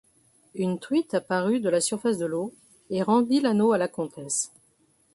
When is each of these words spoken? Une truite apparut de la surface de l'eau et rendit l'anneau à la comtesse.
Une 0.55 0.79
truite 0.79 1.13
apparut 1.13 1.59
de 1.59 1.69
la 1.69 1.79
surface 1.79 2.17
de 2.17 2.25
l'eau 2.25 2.55
et 2.89 3.03
rendit 3.03 3.39
l'anneau 3.39 3.71
à 3.71 3.77
la 3.77 3.87
comtesse. 3.87 4.51